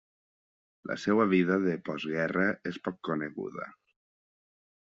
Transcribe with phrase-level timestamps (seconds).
[0.91, 3.73] La seva vida de post guerra és poc coneguda.